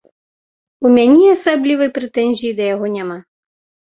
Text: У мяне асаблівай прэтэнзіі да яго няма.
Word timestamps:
У 0.87 0.93
мяне 0.95 1.25
асаблівай 1.33 1.89
прэтэнзіі 1.97 2.57
да 2.61 2.69
яго 2.73 2.87
няма. 2.97 3.17